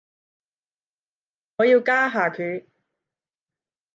[1.57, 2.65] 我要加下佢